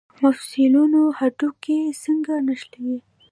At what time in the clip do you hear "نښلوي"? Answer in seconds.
2.47-2.97